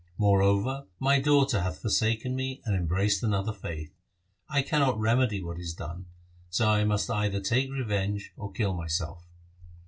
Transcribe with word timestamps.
Moreover, 0.17 0.87
my 0.99 1.19
daughter 1.19 1.61
hath 1.61 1.79
forsaken 1.83 2.35
me 2.35 2.59
and 2.65 2.75
embraced 2.75 3.21
another 3.21 3.53
faith; 3.53 3.93
I 4.49 4.63
cannot 4.63 4.99
remedy 4.99 5.43
what 5.43 5.59
is 5.59 5.75
done, 5.75 6.07
so 6.49 6.69
I 6.69 6.83
must 6.85 7.11
either 7.11 7.39
take 7.39 7.69
revenge 7.69 8.31
or 8.35 8.51
kill 8.51 8.73
myself. 8.73 9.23